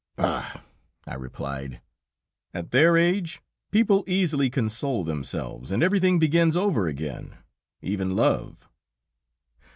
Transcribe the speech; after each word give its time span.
"Bah!" 0.15 0.61
I 1.05 1.13
replied, 1.13 1.79
"at 2.55 2.71
their 2.71 2.97
age 2.97 3.39
people 3.69 4.03
easily 4.07 4.49
console 4.49 5.03
themselves, 5.03 5.69
and 5.71 5.83
everything 5.83 6.17
begins 6.17 6.57
over 6.57 6.87
again, 6.87 7.35
even 7.83 8.15
love!" 8.15 8.67